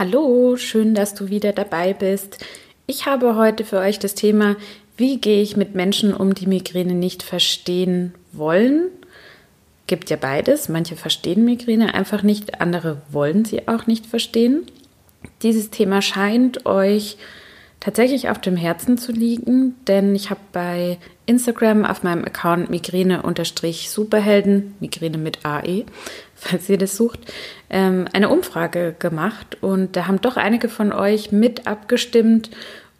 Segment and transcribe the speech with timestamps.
[0.00, 2.42] Hallo, schön, dass du wieder dabei bist.
[2.86, 4.56] Ich habe heute für euch das Thema,
[4.96, 8.88] wie gehe ich mit Menschen um, die Migräne nicht verstehen wollen.
[9.86, 10.70] Gibt ja beides.
[10.70, 14.62] Manche verstehen Migräne einfach nicht, andere wollen sie auch nicht verstehen.
[15.42, 17.18] Dieses Thema scheint euch
[17.80, 24.74] tatsächlich auf dem Herzen zu liegen, denn ich habe bei Instagram auf meinem Account Migräne-Superhelden,
[24.80, 25.84] Migräne mit AE,
[26.34, 27.20] falls ihr das sucht,
[27.70, 29.56] ähm, eine Umfrage gemacht.
[29.62, 32.50] Und da haben doch einige von euch mit abgestimmt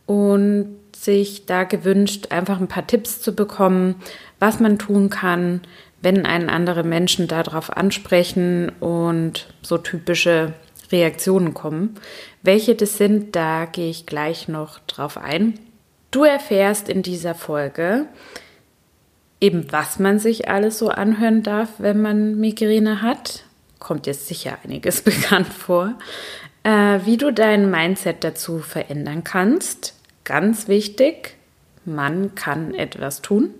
[0.07, 3.97] und sich da gewünscht, einfach ein paar Tipps zu bekommen,
[4.39, 5.61] was man tun kann,
[6.03, 10.55] wenn einen andere Menschen darauf ansprechen und so typische
[10.93, 11.95] Reaktionen kommen.
[12.43, 15.59] Welche das sind, da gehe ich gleich noch drauf ein.
[16.11, 18.07] Du erfährst in dieser Folge
[19.41, 23.45] eben, was man sich alles so anhören darf, wenn man Migräne hat.
[23.79, 25.95] Kommt jetzt sicher einiges bekannt vor.
[26.63, 29.95] Äh, wie du dein Mindset dazu verändern kannst.
[30.25, 31.37] Ganz wichtig,
[31.85, 33.55] man kann etwas tun.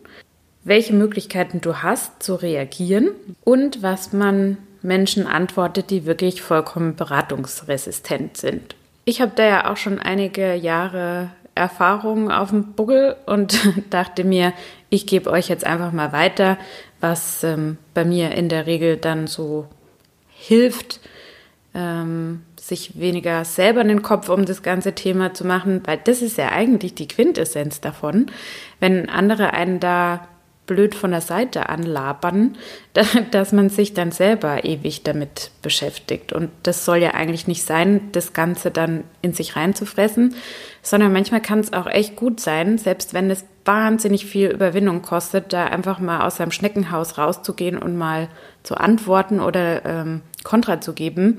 [0.63, 3.13] Welche Möglichkeiten du hast zu reagieren
[3.45, 8.75] und was man Menschen antwortet, die wirklich vollkommen beratungsresistent sind.
[9.05, 13.59] Ich habe da ja auch schon einige Jahre Erfahrungen auf dem Buckel und
[13.91, 14.53] dachte mir,
[14.89, 16.59] ich gebe euch jetzt einfach mal weiter,
[17.01, 19.67] was ähm, bei mir in der Regel dann so
[20.29, 21.01] hilft,
[21.75, 26.39] ähm, sich weniger selber den Kopf um das ganze Thema zu machen, weil das ist
[26.39, 28.27] ja eigentlich die Quintessenz davon.
[28.81, 30.29] Wenn andere einen da
[30.71, 32.57] blöd von der Seite anlabern,
[33.33, 36.33] dass man sich dann selber ewig damit beschäftigt.
[36.33, 40.37] Und das soll ja eigentlich nicht sein, das Ganze dann in sich reinzufressen,
[40.81, 45.53] sondern manchmal kann es auch echt gut sein, selbst wenn es wahnsinnig viel Überwindung kostet,
[45.53, 48.29] da einfach mal aus seinem Schneckenhaus rauszugehen und mal
[48.63, 51.39] zu antworten oder ähm, Kontra zu geben,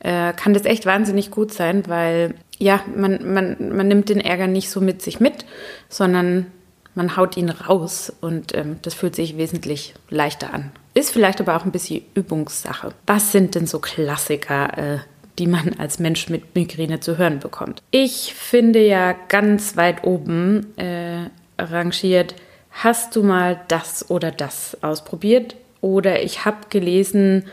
[0.00, 4.48] äh, kann das echt wahnsinnig gut sein, weil ja, man, man, man nimmt den Ärger
[4.48, 5.44] nicht so mit sich mit,
[5.88, 6.46] sondern
[6.94, 10.70] man haut ihn raus und ähm, das fühlt sich wesentlich leichter an.
[10.94, 12.92] Ist vielleicht aber auch ein bisschen Übungssache.
[13.06, 14.98] Was sind denn so Klassiker, äh,
[15.38, 17.82] die man als Mensch mit Migräne zu hören bekommt?
[17.90, 22.36] Ich finde ja ganz weit oben äh, rangiert,
[22.70, 25.56] hast du mal das oder das ausprobiert?
[25.80, 27.44] Oder ich habe gelesen,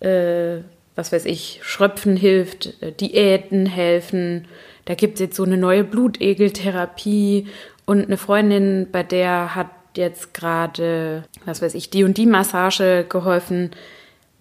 [0.00, 0.58] äh,
[0.96, 4.46] was weiß ich, Schröpfen hilft, äh, Diäten helfen.
[4.84, 7.46] Da gibt es jetzt so eine neue Blutegeltherapie
[7.88, 13.06] und eine Freundin, bei der hat jetzt gerade, was weiß ich, die und die Massage
[13.08, 13.70] geholfen.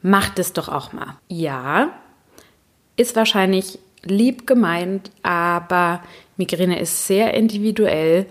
[0.01, 1.15] Macht es doch auch mal.
[1.29, 1.97] Ja,
[2.97, 6.03] ist wahrscheinlich lieb gemeint, aber
[6.35, 8.25] Migräne ist sehr individuell.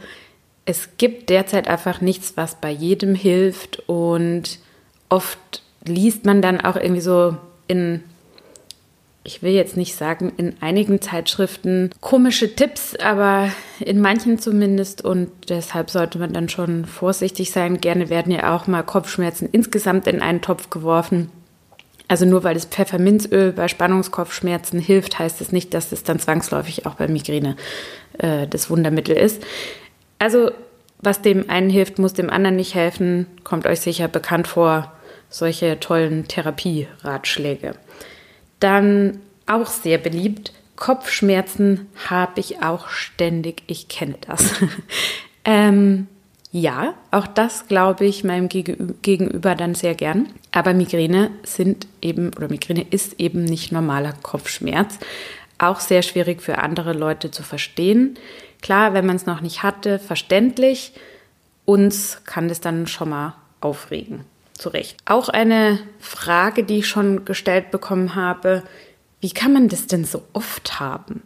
[0.66, 4.58] Es gibt derzeit einfach nichts, was bei jedem hilft und
[5.08, 7.38] oft liest man dann auch irgendwie so
[7.68, 8.02] in
[9.26, 13.50] ich will jetzt nicht sagen, in einigen Zeitschriften komische Tipps, aber
[13.80, 15.04] in manchen zumindest.
[15.04, 17.80] Und deshalb sollte man dann schon vorsichtig sein.
[17.80, 21.30] Gerne werden ja auch mal Kopfschmerzen insgesamt in einen Topf geworfen.
[22.08, 26.20] Also nur weil das Pfefferminzöl bei Spannungskopfschmerzen hilft, heißt es das nicht, dass es dann
[26.20, 27.56] zwangsläufig auch bei Migräne
[28.18, 29.42] äh, das Wundermittel ist.
[30.20, 30.52] Also
[31.00, 33.26] was dem einen hilft, muss dem anderen nicht helfen.
[33.42, 34.92] Kommt euch sicher bekannt vor,
[35.28, 37.74] solche tollen Therapieratschläge.
[38.60, 43.62] Dann auch sehr beliebt, Kopfschmerzen habe ich auch ständig.
[43.66, 44.54] Ich kenne das.
[45.44, 46.06] ähm,
[46.52, 50.28] ja, auch das glaube ich meinem Gegenüber dann sehr gern.
[50.52, 54.98] Aber Migräne sind eben, oder Migräne ist eben nicht normaler Kopfschmerz.
[55.58, 58.18] Auch sehr schwierig für andere Leute zu verstehen.
[58.60, 60.92] Klar, wenn man es noch nicht hatte, verständlich.
[61.64, 64.24] Uns kann das dann schon mal aufregen
[64.58, 64.96] zurecht.
[65.04, 68.62] Auch eine Frage, die ich schon gestellt bekommen habe,
[69.20, 71.22] wie kann man das denn so oft haben?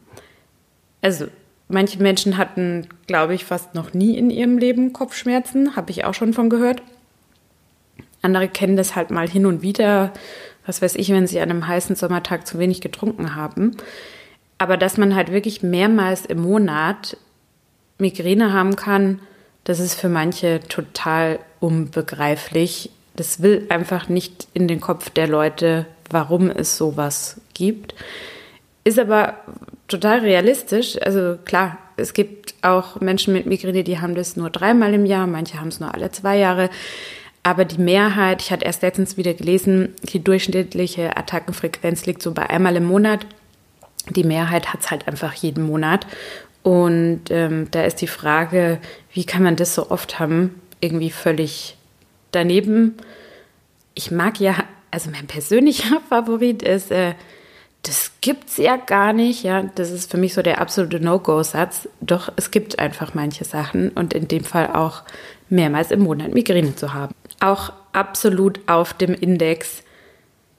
[1.03, 1.27] Also,
[1.69, 6.15] manche Menschen hatten, glaube ich, fast noch nie in ihrem Leben Kopfschmerzen, habe ich auch
[6.15, 6.83] schon von gehört.
[8.23, 10.13] Andere kennen das halt mal hin und wieder,
[10.67, 13.77] was weiß ich, wenn sie an einem heißen Sommertag zu wenig getrunken haben.
[14.59, 17.17] Aber dass man halt wirklich mehrmals im Monat
[17.99, 19.21] Migräne haben kann,
[19.65, 25.87] das ist für manche total unbegreiflich das will einfach nicht in den Kopf der Leute,
[26.11, 27.95] warum es sowas gibt.
[28.85, 29.35] Ist aber
[29.89, 31.01] total realistisch.
[31.03, 35.27] Also klar, es gibt auch Menschen mit Migräne, die haben das nur dreimal im Jahr,
[35.27, 36.71] manche haben es nur alle zwei Jahre.
[37.43, 42.49] Aber die Mehrheit, ich hatte erst letztens wieder gelesen, die durchschnittliche Attackenfrequenz liegt so bei
[42.49, 43.27] einmal im Monat.
[44.11, 46.07] Die Mehrheit hat es halt einfach jeden Monat.
[46.63, 48.79] Und ähm, da ist die Frage,
[49.15, 51.77] wie kann man das so oft haben, irgendwie völlig
[52.33, 52.97] daneben,
[53.95, 54.55] ich mag ja,
[54.91, 57.15] also mein persönlicher Favorit ist äh,
[57.83, 61.89] das gibt's ja gar nicht, ja, das ist für mich so der absolute No-Go-Satz.
[62.01, 65.03] Doch es gibt einfach manche Sachen und in dem Fall auch
[65.49, 67.15] mehrmals im Monat Migräne zu haben.
[67.41, 69.83] Auch absolut auf dem Index.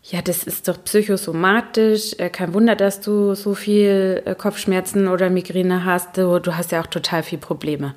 [0.04, 2.16] Ja, das ist doch psychosomatisch.
[2.18, 6.18] Äh, kein Wunder, dass du so viel äh, Kopfschmerzen oder Migräne hast.
[6.18, 7.94] Du, hast ja auch total viel Probleme.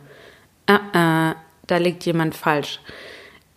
[0.70, 1.34] Uh -uh,
[1.66, 2.80] da liegt jemand falsch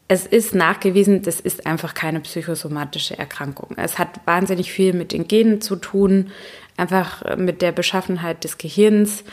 [0.07, 3.75] es ist nachgewiesen, das ist einfach keine psychosomatische Erkrankung.
[3.75, 6.31] Es hat wahnsinnig viel mit den Genen zu tun,
[6.77, 9.25] einfach mit der Beschaffenheit des Gehirns.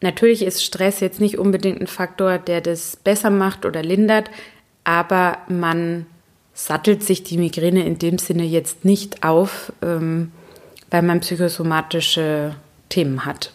[0.00, 4.30] Natürlich ist Stress jetzt nicht unbedingt ein Faktor, der das besser macht oder lindert,
[4.84, 6.06] aber man
[6.54, 10.32] sattelt sich die Migräne in dem Sinne jetzt nicht auf, ähm,
[10.90, 12.54] weil man psychosomatische
[12.88, 13.52] Themen hat.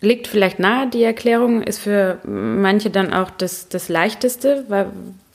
[0.00, 4.86] Liegt vielleicht nahe, die Erklärung ist für manche dann auch das, das Leichteste, weil,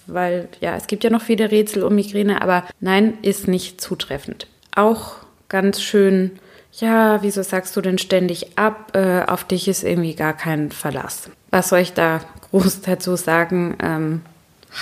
[0.08, 4.48] weil ja, es gibt ja noch viele Rätsel um Migräne, aber nein, ist nicht zutreffend.
[4.76, 5.14] Auch
[5.50, 6.32] ganz schön,
[6.74, 8.92] ja, wieso sagst du denn ständig ab?
[8.96, 11.30] Äh, auf dich ist irgendwie gar kein Verlass.
[11.52, 12.22] Was soll ich da
[12.52, 13.78] groß dazu sagen?
[13.82, 14.22] Ähm,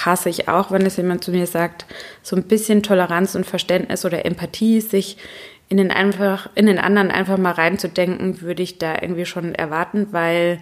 [0.06, 1.86] hasse ich auch, wenn es jemand zu mir sagt,
[2.24, 5.18] so ein bisschen Toleranz und Verständnis oder Empathie, sich
[5.70, 10.08] in den, einfach, in den anderen einfach mal reinzudenken, würde ich da irgendwie schon erwarten,
[10.12, 10.60] weil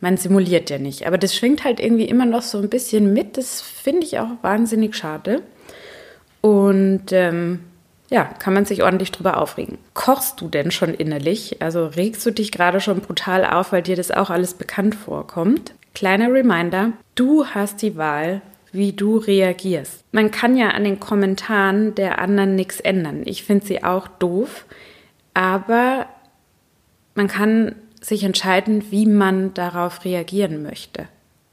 [0.00, 1.06] man simuliert ja nicht.
[1.06, 3.36] Aber das schwingt halt irgendwie immer noch so ein bisschen mit.
[3.36, 5.42] Das finde ich auch wahnsinnig schade.
[6.40, 7.60] Und ähm,
[8.10, 9.78] ja, kann man sich ordentlich drüber aufregen.
[9.94, 11.62] Kochst du denn schon innerlich?
[11.62, 15.74] Also regst du dich gerade schon brutal auf, weil dir das auch alles bekannt vorkommt?
[15.94, 18.42] Kleiner Reminder, du hast die Wahl,
[18.72, 20.04] wie du reagierst.
[20.12, 23.22] Man kann ja an den Kommentaren der anderen nichts ändern.
[23.24, 24.64] Ich finde sie auch doof,
[25.34, 26.06] aber
[27.14, 31.06] man kann sich entscheiden, wie man darauf reagieren möchte.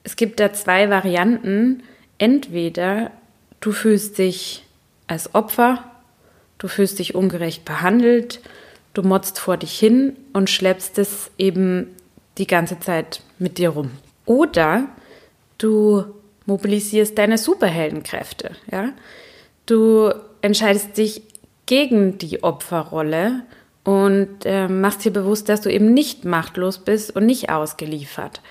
[0.03, 1.83] Es gibt da zwei Varianten.
[2.17, 3.11] Entweder
[3.59, 4.63] du fühlst dich
[5.07, 5.83] als Opfer,
[6.57, 8.41] du fühlst dich ungerecht behandelt,
[8.93, 11.95] du motzt vor dich hin und schleppst es eben
[12.37, 13.91] die ganze Zeit mit dir rum.
[14.25, 14.87] Oder
[15.57, 16.05] du
[16.45, 18.93] mobilisierst deine Superheldenkräfte, ja?
[19.65, 21.21] Du entscheidest dich
[21.65, 23.43] gegen die Opferrolle
[23.87, 28.41] und äh, machst dir bewusst, dass du eben nicht machtlos bist und nicht ausgeliefert.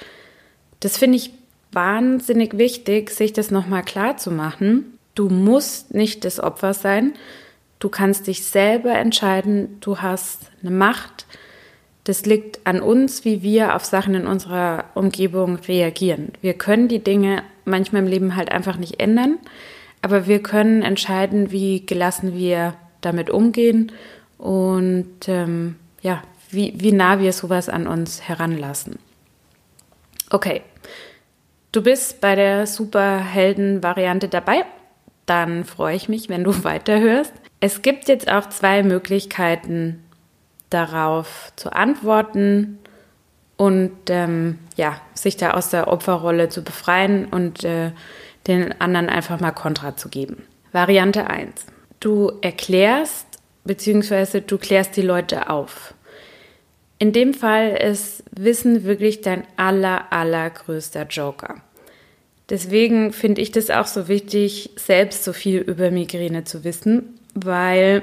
[0.81, 1.31] Das finde ich
[1.73, 4.99] wahnsinnig wichtig, sich das nochmal klar zu machen.
[5.15, 7.13] Du musst nicht das Opfer sein.
[7.81, 9.77] Du kannst dich selber entscheiden.
[9.83, 11.27] Du hast eine Macht.
[12.05, 16.33] Das liegt an uns, wie wir auf Sachen in unserer Umgebung reagieren.
[16.41, 19.37] Wir können die Dinge manchmal im Leben halt einfach nicht ändern,
[20.01, 22.73] aber wir können entscheiden, wie gelassen wir
[23.03, 23.93] damit umgehen
[24.39, 28.99] und ähm, ja, wie, wie nah wir sowas an uns heranlassen.
[30.31, 30.63] Okay,
[31.73, 34.65] du bist bei der Superhelden-Variante dabei.
[35.27, 37.33] Dann freue ich mich, wenn du weiterhörst.
[37.61, 40.03] Es gibt jetzt auch zwei Möglichkeiten,
[40.71, 42.79] darauf zu antworten
[43.57, 47.93] und ähm, ja, sich da aus der Opferrolle zu befreien und äh,
[48.47, 50.45] den anderen einfach mal Kontra zu geben.
[50.73, 51.67] Variante 1.
[52.01, 53.26] Du erklärst
[53.67, 55.95] beziehungsweise du klärst die Leute auf.
[56.99, 61.57] In dem Fall ist Wissen wirklich dein aller, allergrößter Joker.
[62.49, 68.03] Deswegen finde ich das auch so wichtig, selbst so viel über Migräne zu wissen, weil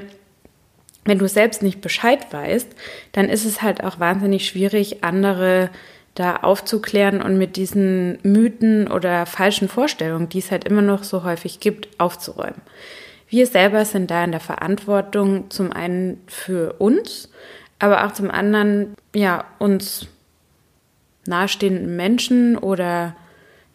[1.06, 2.69] wenn du selbst nicht Bescheid weißt,
[3.13, 5.69] dann ist es halt auch wahnsinnig schwierig, andere
[6.16, 11.23] da aufzuklären und mit diesen Mythen oder falschen Vorstellungen, die es halt immer noch so
[11.23, 12.61] häufig gibt, aufzuräumen.
[13.33, 17.30] Wir selber sind da in der Verantwortung zum einen für uns,
[17.80, 20.06] aber auch zum anderen, ja, uns
[21.25, 23.16] nahestehenden Menschen oder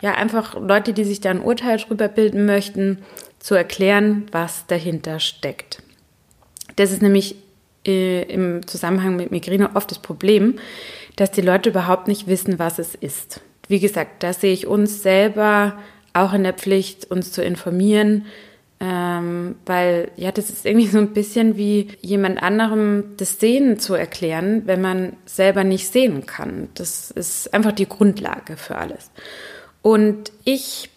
[0.01, 2.99] ja, einfach Leute, die sich da ein Urteil drüber bilden möchten,
[3.41, 5.83] zu erklären, was dahinter steckt.
[6.77, 7.35] Das ist nämlich
[7.85, 10.61] äh, im Zusammenhang mit Migräne oft das Problem,
[11.17, 13.41] dass die Leute überhaupt nicht wissen, was es ist.
[13.67, 15.79] Wie gesagt, da sehe ich uns selber
[16.13, 18.25] auch in der Pflicht, uns zu informieren,
[18.81, 23.95] ähm, weil ja, das ist irgendwie so ein bisschen wie jemand anderem das Sehen zu
[23.95, 26.69] erklären, wenn man selber nicht sehen kann.
[26.75, 29.11] Das ist einfach die Grundlage für alles.
[29.83, 30.91] Und ich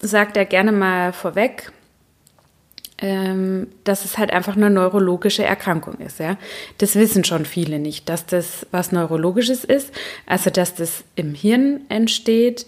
[0.00, 1.72] sage da gerne mal vorweg,
[3.00, 6.18] ähm, dass es halt einfach eine neurologische Erkrankung ist.
[6.18, 6.36] Ja?
[6.78, 9.92] Das wissen schon viele nicht, dass das was Neurologisches ist,
[10.26, 12.66] also dass das im Hirn entsteht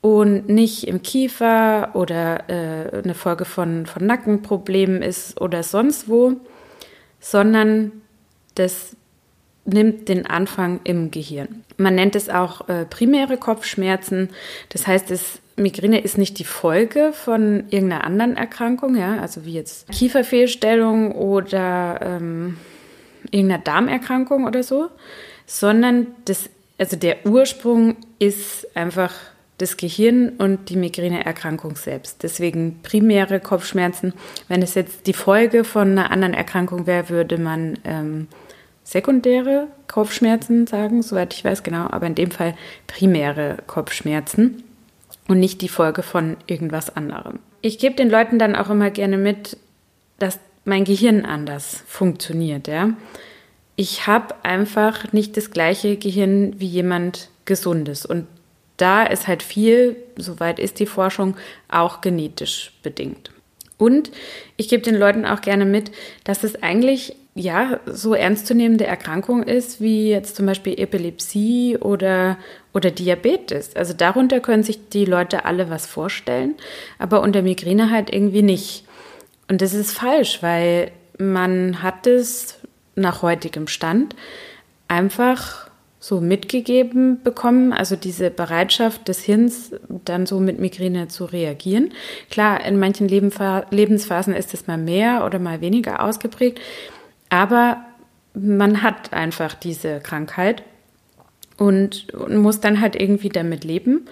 [0.00, 6.34] und nicht im Kiefer oder äh, eine Folge von, von Nackenproblemen ist oder sonst wo,
[7.20, 7.92] sondern
[8.54, 8.96] das
[9.64, 11.64] nimmt den Anfang im Gehirn.
[11.76, 14.30] Man nennt es auch äh, primäre Kopfschmerzen.
[14.70, 19.52] Das heißt, das Migräne ist nicht die Folge von irgendeiner anderen Erkrankung, ja, also wie
[19.52, 22.56] jetzt Kieferfehlstellung oder ähm,
[23.30, 24.88] irgendeiner Darmerkrankung oder so,
[25.46, 29.12] sondern das, also der Ursprung ist einfach
[29.58, 32.22] das Gehirn und die Migräneerkrankung selbst.
[32.22, 34.14] Deswegen primäre Kopfschmerzen.
[34.46, 38.28] Wenn es jetzt die Folge von einer anderen Erkrankung wäre, würde man ähm,
[38.84, 42.54] sekundäre Kopfschmerzen sagen, soweit ich weiß, genau, aber in dem Fall
[42.86, 44.62] primäre Kopfschmerzen
[45.26, 47.40] und nicht die Folge von irgendwas anderem.
[47.60, 49.58] Ich gebe den Leuten dann auch immer gerne mit,
[50.18, 52.90] dass mein Gehirn anders funktioniert, ja.
[53.76, 58.26] Ich habe einfach nicht das gleiche Gehirn wie jemand Gesundes und
[58.78, 61.36] da ist halt viel, soweit ist die Forschung,
[61.68, 63.30] auch genetisch bedingt.
[63.76, 64.10] Und
[64.56, 65.92] ich gebe den Leuten auch gerne mit,
[66.24, 72.36] dass es eigentlich ja so ernstzunehmende Erkrankung ist, wie jetzt zum Beispiel Epilepsie oder,
[72.74, 73.76] oder Diabetes.
[73.76, 76.56] Also darunter können sich die Leute alle was vorstellen,
[76.98, 78.84] aber unter Migräne halt irgendwie nicht.
[79.48, 82.58] Und das ist falsch, weil man hat es
[82.96, 84.16] nach heutigem Stand
[84.88, 85.67] einfach
[86.00, 89.72] so mitgegeben bekommen, also diese Bereitschaft des Hirns,
[90.04, 91.90] dann so mit Migräne zu reagieren.
[92.30, 96.60] Klar, in manchen Lebensphasen ist es mal mehr oder mal weniger ausgeprägt,
[97.30, 97.84] aber
[98.34, 100.62] man hat einfach diese Krankheit
[101.56, 104.06] und, muss dann halt irgendwie damit leben.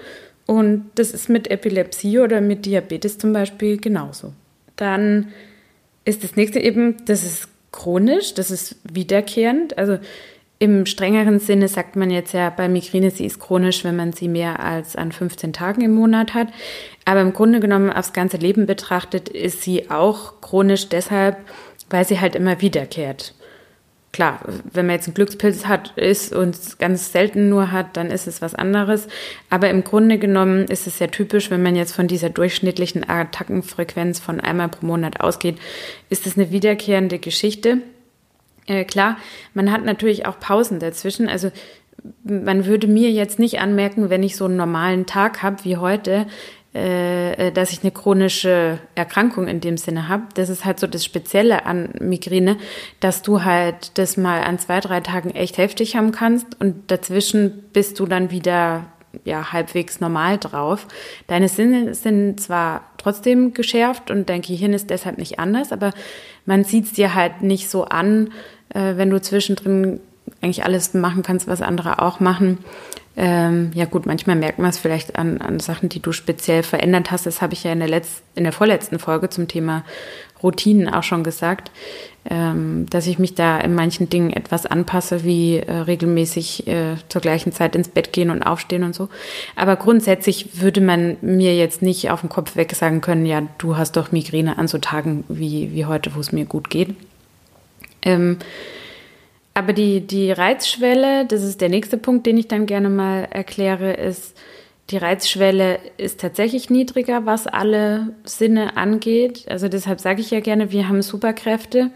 [0.46, 4.32] Und das ist mit Epilepsie oder mit Diabetes zum Beispiel genauso.
[4.74, 5.28] Dann
[6.04, 9.78] ist das nächste eben, das ist chronisch, das ist wiederkehrend.
[9.78, 9.98] Also
[10.58, 14.28] im strengeren Sinne sagt man jetzt ja bei Migräne, sie ist chronisch, wenn man sie
[14.28, 16.48] mehr als an 15 Tagen im Monat hat.
[17.04, 21.36] Aber im Grunde genommen aufs ganze Leben betrachtet ist sie auch chronisch deshalb,
[21.90, 23.34] weil sie halt immer wiederkehrt.
[24.12, 24.40] Klar,
[24.72, 28.40] wenn man jetzt einen Glückspilz hat, ist und ganz selten nur hat, dann ist es
[28.40, 29.08] was anderes.
[29.50, 34.20] Aber im Grunde genommen ist es sehr typisch, wenn man jetzt von dieser durchschnittlichen Attackenfrequenz
[34.20, 35.58] von einmal pro Monat ausgeht,
[36.08, 37.82] ist es eine wiederkehrende Geschichte.
[38.66, 39.16] Äh, klar,
[39.54, 41.28] man hat natürlich auch Pausen dazwischen.
[41.28, 41.50] Also
[42.22, 46.26] man würde mir jetzt nicht anmerken, wenn ich so einen normalen Tag habe wie heute,
[46.72, 50.24] äh, dass ich eine chronische Erkrankung in dem Sinne habe.
[50.34, 52.58] Das ist halt so das Spezielle an Migräne,
[53.00, 57.64] dass du halt das mal an zwei, drei Tagen echt heftig haben kannst und dazwischen
[57.72, 58.84] bist du dann wieder
[59.24, 60.86] ja halbwegs normal drauf.
[61.26, 65.92] Deine Sinne sind zwar trotzdem geschärft und dein Gehirn ist deshalb nicht anders, aber
[66.44, 68.30] man sieht es dir halt nicht so an,
[68.76, 70.00] äh, wenn du zwischendrin
[70.42, 72.58] eigentlich alles machen kannst, was andere auch machen.
[73.18, 77.10] Ähm, ja gut, manchmal merkt man es vielleicht an, an Sachen, die du speziell verändert
[77.10, 77.24] hast.
[77.24, 79.84] Das habe ich ja in der, Letz-, in der vorletzten Folge zum Thema
[80.42, 81.70] Routinen auch schon gesagt,
[82.28, 87.22] ähm, dass ich mich da in manchen Dingen etwas anpasse, wie äh, regelmäßig äh, zur
[87.22, 89.08] gleichen Zeit ins Bett gehen und aufstehen und so.
[89.54, 93.78] Aber grundsätzlich würde man mir jetzt nicht auf den Kopf weg sagen können, ja, du
[93.78, 96.94] hast doch Migräne an so Tagen wie, wie heute, wo es mir gut geht.
[98.06, 98.38] Ähm,
[99.52, 103.92] aber die, die Reizschwelle, das ist der nächste Punkt, den ich dann gerne mal erkläre,
[103.92, 104.36] ist,
[104.90, 109.46] die Reizschwelle ist tatsächlich niedriger, was alle Sinne angeht.
[109.48, 111.90] Also deshalb sage ich ja gerne, wir haben Superkräfte,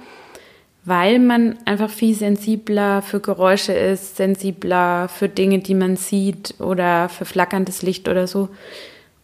[0.84, 7.08] weil man einfach viel sensibler für Geräusche ist, sensibler für Dinge, die man sieht oder
[7.08, 8.48] für flackerndes Licht oder so.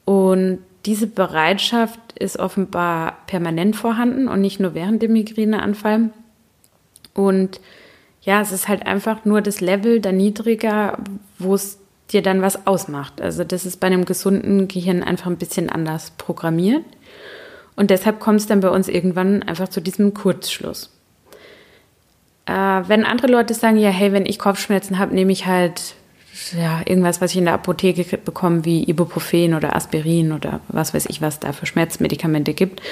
[0.04, 6.10] Und diese Bereitschaft ist offenbar permanent vorhanden und nicht nur während dem Migräneanfall.
[7.16, 7.60] Und
[8.20, 10.98] ja, es ist halt einfach nur das Level da niedriger,
[11.38, 11.78] wo es
[12.12, 13.20] dir dann was ausmacht.
[13.20, 16.84] Also das ist bei einem gesunden Gehirn einfach ein bisschen anders programmiert.
[17.74, 20.90] Und deshalb kommt es dann bei uns irgendwann einfach zu diesem Kurzschluss.
[22.46, 25.94] Äh, wenn andere Leute sagen, ja, hey, wenn ich Kopfschmerzen habe, nehme ich halt
[26.56, 31.06] ja, irgendwas, was ich in der Apotheke bekomme, wie Ibuprofen oder Aspirin oder was weiß
[31.06, 32.82] ich, was da für Schmerzmedikamente gibt.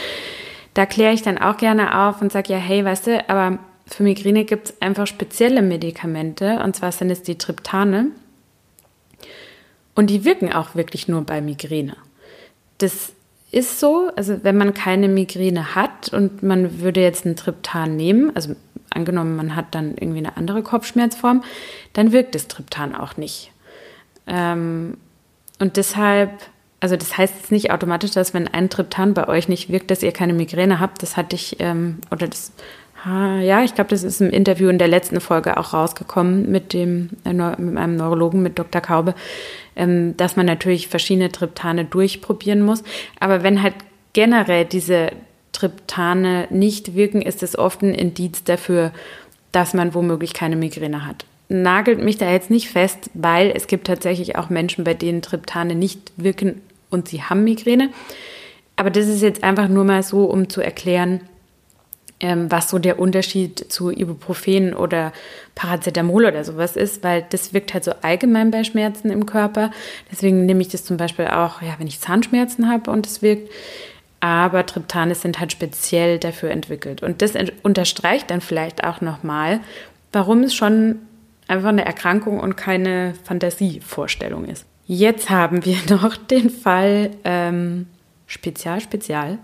[0.72, 4.02] Da kläre ich dann auch gerne auf und sage, ja, hey, weißt du, aber für
[4.02, 8.08] Migräne gibt es einfach spezielle Medikamente, und zwar sind es die Triptane.
[9.94, 11.96] Und die wirken auch wirklich nur bei Migräne.
[12.78, 13.12] Das
[13.52, 18.34] ist so, also wenn man keine Migräne hat und man würde jetzt ein Triptan nehmen,
[18.34, 18.56] also
[18.90, 21.44] angenommen, man hat dann irgendwie eine andere Kopfschmerzform,
[21.92, 23.52] dann wirkt das Triptan auch nicht.
[24.26, 24.96] Ähm,
[25.60, 26.30] und deshalb,
[26.80, 30.02] also das heißt jetzt nicht automatisch, dass wenn ein Triptan bei euch nicht wirkt, dass
[30.02, 31.02] ihr keine Migräne habt.
[31.02, 32.52] Das hatte ich, ähm, oder das
[33.06, 37.10] ja, ich glaube, das ist im Interview in der letzten Folge auch rausgekommen mit dem
[37.24, 38.80] äh, mit einem Neurologen, mit Dr.
[38.80, 39.14] Kaube,
[39.76, 42.82] ähm, dass man natürlich verschiedene Triptane durchprobieren muss.
[43.20, 43.74] Aber wenn halt
[44.14, 45.10] generell diese
[45.52, 48.92] Triptane nicht wirken, ist es oft ein Indiz dafür,
[49.52, 51.26] dass man womöglich keine Migräne hat.
[51.48, 55.74] Nagelt mich da jetzt nicht fest, weil es gibt tatsächlich auch Menschen, bei denen Triptane
[55.74, 57.90] nicht wirken und sie haben Migräne.
[58.76, 61.20] Aber das ist jetzt einfach nur mal so, um zu erklären,
[62.20, 65.12] was so der Unterschied zu Ibuprofen oder
[65.54, 69.70] Paracetamol oder sowas ist, weil das wirkt halt so allgemein bei Schmerzen im Körper.
[70.10, 73.50] Deswegen nehme ich das zum Beispiel auch, ja, wenn ich Zahnschmerzen habe und es wirkt.
[74.20, 77.02] Aber Triptane sind halt speziell dafür entwickelt.
[77.02, 79.60] Und das unterstreicht dann vielleicht auch nochmal,
[80.12, 81.00] warum es schon
[81.46, 84.64] einfach eine Erkrankung und keine Fantasievorstellung ist.
[84.86, 87.86] Jetzt haben wir noch den Fall ähm,
[88.26, 89.38] Spezial, Spezial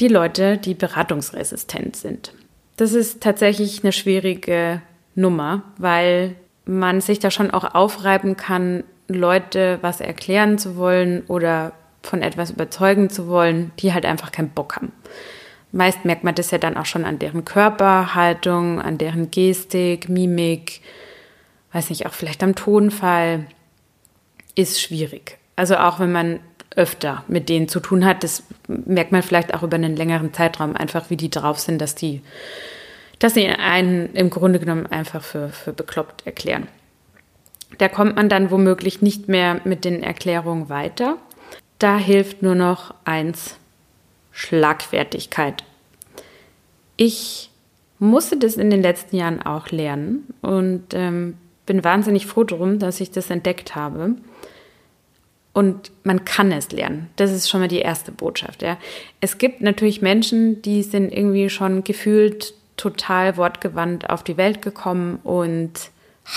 [0.00, 2.32] die Leute, die beratungsresistent sind.
[2.76, 4.82] Das ist tatsächlich eine schwierige
[5.14, 11.72] Nummer, weil man sich da schon auch aufreiben kann, Leute was erklären zu wollen oder
[12.02, 14.92] von etwas überzeugen zu wollen, die halt einfach keinen Bock haben.
[15.72, 20.80] Meist merkt man das ja dann auch schon an deren Körperhaltung, an deren Gestik, Mimik,
[21.72, 23.46] weiß nicht, auch vielleicht am Tonfall.
[24.54, 25.38] Ist schwierig.
[25.56, 26.40] Also auch wenn man
[26.78, 28.22] öfter mit denen zu tun hat.
[28.22, 31.94] Das merkt man vielleicht auch über einen längeren Zeitraum, einfach wie die drauf sind, dass
[31.94, 32.22] die,
[33.18, 36.68] dass sie einen im Grunde genommen einfach für, für bekloppt erklären.
[37.78, 41.18] Da kommt man dann womöglich nicht mehr mit den Erklärungen weiter.
[41.78, 43.56] Da hilft nur noch eins,
[44.32, 45.64] Schlagfertigkeit.
[46.96, 47.50] Ich
[47.98, 53.00] musste das in den letzten Jahren auch lernen und ähm, bin wahnsinnig froh drum, dass
[53.00, 54.14] ich das entdeckt habe.
[55.58, 57.10] Und man kann es lernen.
[57.16, 58.62] Das ist schon mal die erste Botschaft.
[58.62, 58.78] Ja.
[59.20, 65.18] Es gibt natürlich Menschen, die sind irgendwie schon gefühlt total wortgewandt auf die Welt gekommen
[65.24, 65.72] und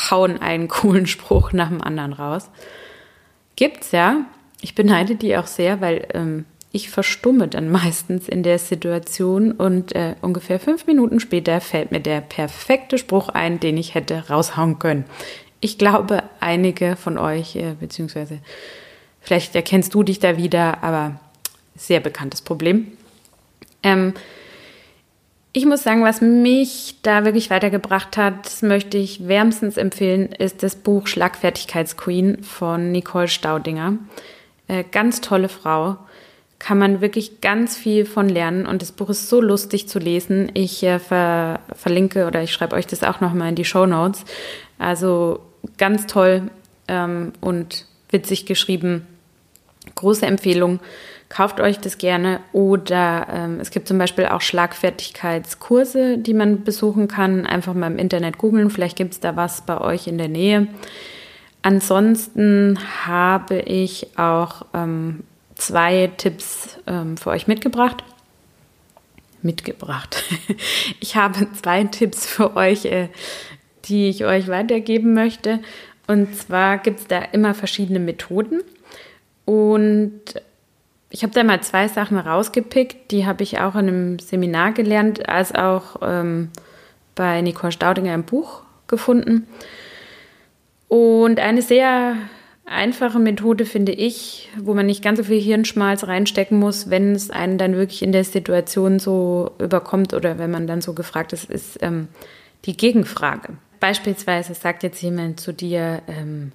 [0.09, 2.49] hauen einen coolen Spruch nach dem anderen raus.
[3.55, 4.25] Gibt's ja.
[4.59, 9.95] Ich beneide die auch sehr, weil ähm, ich verstumme dann meistens in der Situation und
[9.95, 14.79] äh, ungefähr fünf Minuten später fällt mir der perfekte Spruch ein, den ich hätte raushauen
[14.79, 15.05] können.
[15.59, 18.39] Ich glaube, einige von euch, äh, beziehungsweise
[19.21, 21.19] Vielleicht erkennst du dich da wieder, aber
[21.75, 22.87] sehr bekanntes Problem.
[23.83, 24.13] Ähm,
[25.53, 30.63] ich muss sagen, was mich da wirklich weitergebracht hat, das möchte ich wärmstens empfehlen, ist
[30.63, 33.97] das Buch Schlagfertigkeitsqueen von Nicole Staudinger.
[34.67, 35.97] Äh, ganz tolle Frau.
[36.57, 40.51] Kann man wirklich ganz viel von lernen und das Buch ist so lustig zu lesen.
[40.53, 44.23] Ich äh, ver verlinke oder ich schreibe euch das auch nochmal in die Show Notes.
[44.77, 45.41] Also
[45.77, 46.49] ganz toll
[46.87, 49.05] ähm, und witzig geschrieben.
[49.95, 50.79] Große Empfehlung.
[51.29, 57.07] Kauft euch das gerne oder ähm, es gibt zum Beispiel auch Schlagfertigkeitskurse, die man besuchen
[57.07, 57.45] kann.
[57.45, 60.67] Einfach mal im Internet googeln, vielleicht gibt es da was bei euch in der Nähe.
[61.61, 65.23] Ansonsten habe ich auch ähm,
[65.55, 68.03] zwei Tipps ähm, für euch mitgebracht.
[69.41, 70.23] Mitgebracht.
[70.99, 73.09] ich habe zwei Tipps für euch, äh,
[73.85, 75.59] die ich euch weitergeben möchte.
[76.07, 78.61] Und zwar gibt es da immer verschiedene Methoden.
[79.45, 80.21] Und
[81.09, 85.27] ich habe da mal zwei Sachen rausgepickt, die habe ich auch in einem Seminar gelernt,
[85.27, 86.49] als auch ähm,
[87.15, 89.47] bei Nicole Staudinger im Buch gefunden.
[90.87, 92.15] Und eine sehr
[92.65, 97.29] einfache Methode finde ich, wo man nicht ganz so viel Hirnschmalz reinstecken muss, wenn es
[97.29, 101.49] einen dann wirklich in der Situation so überkommt oder wenn man dann so gefragt ist,
[101.49, 102.07] ist ähm,
[102.65, 103.49] die Gegenfrage.
[103.79, 106.53] Beispielsweise sagt jetzt jemand zu dir, ähm,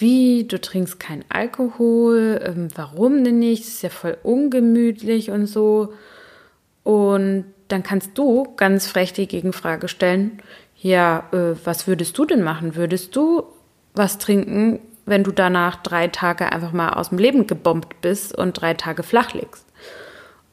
[0.00, 3.62] wie, du trinkst keinen Alkohol, ähm, warum denn nicht?
[3.62, 5.92] Das ist ja voll ungemütlich und so.
[6.82, 10.42] Und dann kannst du ganz frech die Gegenfrage stellen,
[10.76, 12.74] ja, äh, was würdest du denn machen?
[12.74, 13.44] Würdest du
[13.94, 18.60] was trinken, wenn du danach drei Tage einfach mal aus dem Leben gebombt bist und
[18.60, 19.66] drei Tage flach liegst?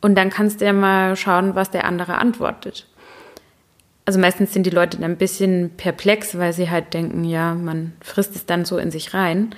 [0.02, 2.88] Und dann kannst du ja mal schauen, was der andere antwortet
[4.08, 7.92] also meistens sind die Leute dann ein bisschen perplex, weil sie halt denken, ja, man
[8.00, 9.54] frisst es dann so in sich rein.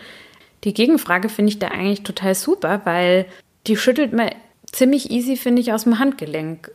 [0.63, 3.27] Die Gegenfrage finde ich da eigentlich total super, weil
[3.67, 4.31] die schüttelt man
[4.71, 6.71] ziemlich easy, finde ich, aus dem Handgelenk.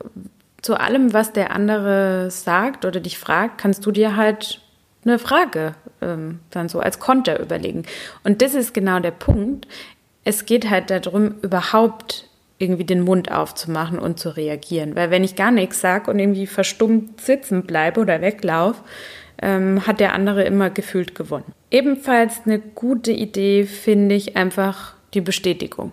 [0.62, 4.60] Zu allem, was der andere sagt oder dich fragt, kannst du dir halt
[5.04, 7.82] eine Frage ähm, dann so als Konter überlegen.
[8.22, 9.66] Und das ist genau der Punkt.
[10.22, 12.28] Es geht halt darum, überhaupt
[12.64, 14.96] irgendwie den Mund aufzumachen und zu reagieren.
[14.96, 18.82] Weil wenn ich gar nichts sage und irgendwie verstummt sitzen bleibe oder weglaufe,
[19.40, 21.52] ähm, hat der andere immer gefühlt gewonnen.
[21.70, 25.92] Ebenfalls eine gute Idee finde ich einfach die Bestätigung.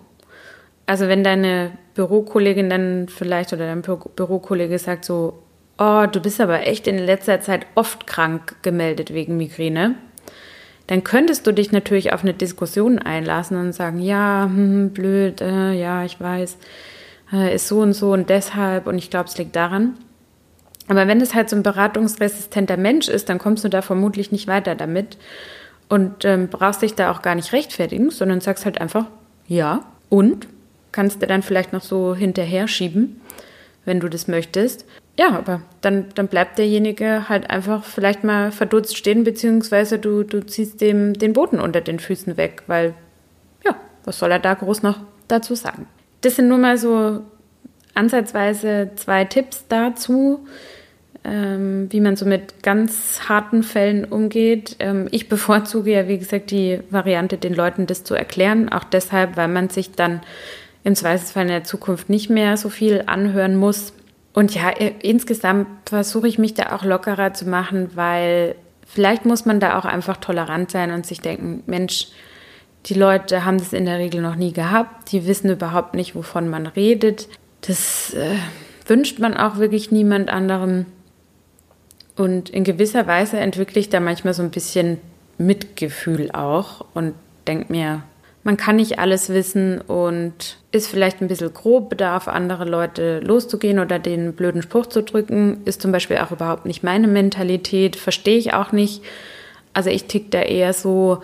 [0.86, 5.42] Also wenn deine Bürokollegin dann vielleicht oder dein Bürokollege sagt so,
[5.78, 9.94] oh, du bist aber echt in letzter Zeit oft krank gemeldet wegen Migräne,
[10.92, 15.72] dann könntest du dich natürlich auf eine Diskussion einlassen und sagen, ja, hm, blöd, äh,
[15.72, 16.58] ja, ich weiß,
[17.32, 19.94] äh, ist so und so und deshalb und ich glaube, es liegt daran.
[20.88, 24.48] Aber wenn es halt so ein beratungsresistenter Mensch ist, dann kommst du da vermutlich nicht
[24.48, 25.16] weiter damit
[25.88, 29.06] und ähm, brauchst dich da auch gar nicht rechtfertigen, sondern sagst halt einfach,
[29.48, 30.46] ja, und
[30.92, 33.18] kannst du dann vielleicht noch so hinterher schieben,
[33.86, 34.84] wenn du das möchtest.
[35.18, 40.44] Ja, aber dann, dann bleibt derjenige halt einfach vielleicht mal verdutzt stehen, beziehungsweise du, du
[40.46, 42.94] ziehst dem den Boden unter den Füßen weg, weil,
[43.64, 45.86] ja, was soll er da groß noch dazu sagen?
[46.22, 47.20] Das sind nur mal so
[47.94, 50.46] ansatzweise zwei Tipps dazu,
[51.24, 54.76] ähm, wie man so mit ganz harten Fällen umgeht.
[54.78, 59.36] Ähm, ich bevorzuge ja, wie gesagt, die Variante, den Leuten das zu erklären, auch deshalb,
[59.36, 60.22] weil man sich dann
[60.84, 63.92] im Zweifelsfall in der Zukunft nicht mehr so viel anhören muss.
[64.32, 68.54] Und ja, insgesamt versuche ich mich da auch lockerer zu machen, weil
[68.86, 72.08] vielleicht muss man da auch einfach tolerant sein und sich denken, Mensch,
[72.86, 76.48] die Leute haben das in der Regel noch nie gehabt, die wissen überhaupt nicht, wovon
[76.48, 77.28] man redet.
[77.60, 78.36] Das äh,
[78.86, 80.86] wünscht man auch wirklich niemand anderem.
[82.16, 84.98] Und in gewisser Weise entwickle ich da manchmal so ein bisschen
[85.38, 87.14] Mitgefühl auch und
[87.46, 88.02] denke mir,
[88.44, 93.78] man kann nicht alles wissen und ist vielleicht ein bisschen grob, bedarf andere Leute loszugehen
[93.78, 98.38] oder den blöden Spruch zu drücken, ist zum Beispiel auch überhaupt nicht meine Mentalität, verstehe
[98.38, 99.02] ich auch nicht.
[99.74, 101.22] Also ich tick da eher so,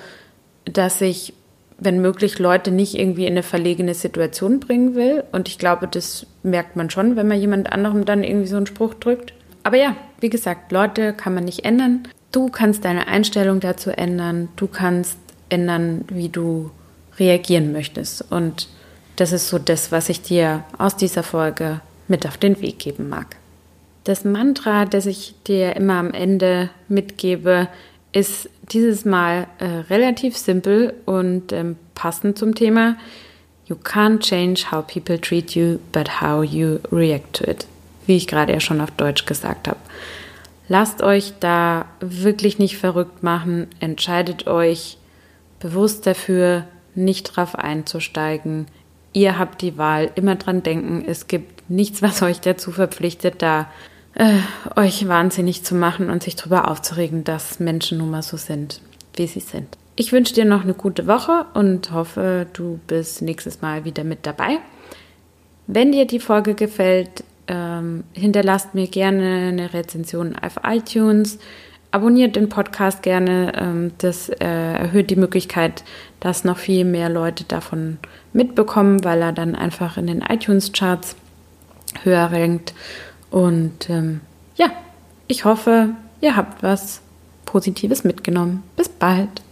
[0.65, 1.33] dass ich,
[1.79, 5.25] wenn möglich, Leute nicht irgendwie in eine verlegene Situation bringen will.
[5.33, 8.67] Und ich glaube, das merkt man schon, wenn man jemand anderem dann irgendwie so einen
[8.67, 9.33] Spruch drückt.
[9.65, 12.07] Aber ja, wie gesagt, Leute kann man nicht ändern.
[12.33, 14.49] Du kannst deine Einstellung dazu ändern.
[14.57, 16.71] Du kannst ändern, wie du
[17.19, 18.31] reagieren möchtest.
[18.31, 18.69] Und
[19.17, 23.09] das ist so das, was ich dir aus dieser Folge mit auf den Weg geben
[23.09, 23.37] mag.
[24.05, 27.69] Das Mantra, das ich dir immer am Ende mitgebe,
[28.13, 32.97] ist dieses Mal äh, relativ simpel und ähm, passend zum Thema.
[33.67, 37.67] You can't change how people treat you, but how you react to it.
[38.07, 39.79] Wie ich gerade ja schon auf Deutsch gesagt habe.
[40.69, 43.67] Lasst euch da wirklich nicht verrückt machen.
[43.81, 44.97] Entscheidet euch
[45.61, 46.65] bewusst dafür,
[46.99, 48.67] nicht drauf einzusteigen.
[49.13, 53.71] Ihr habt die Wahl, immer dran denken, es gibt nichts, was euch dazu verpflichtet, da
[54.15, 54.39] äh,
[54.77, 58.81] euch wahnsinnig zu machen und sich darüber aufzuregen, dass Menschen nun mal so sind,
[59.15, 59.79] wie sie sind.
[59.97, 64.27] Ich wünsche dir noch eine gute Woche und hoffe, du bist nächstes Mal wieder mit
[64.27, 64.59] dabei.
[65.67, 71.39] Wenn dir die Folge gefällt, ähm, hinterlasst mir gerne eine Rezension auf iTunes
[71.91, 73.53] abonniert den Podcast gerne.
[73.57, 75.85] Ähm, das äh, erhöht die Möglichkeit,
[76.21, 77.99] dass noch viel mehr Leute davon
[78.33, 81.17] mitbekommen, weil er dann einfach in den iTunes-Charts
[82.03, 82.75] höher rankt.
[83.31, 84.21] Und ähm,
[84.57, 84.71] ja,
[85.27, 87.01] ich hoffe, ihr habt was
[87.45, 88.63] Positives mitgenommen.
[88.77, 89.43] Bis bald.